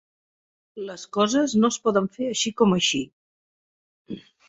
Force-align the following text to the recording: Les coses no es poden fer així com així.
Les 0.91 1.03
coses 1.17 1.53
no 1.61 1.71
es 1.75 1.79
poden 1.85 2.09
fer 2.19 2.33
així 2.33 2.55
com 2.63 2.77
així. 2.81 3.07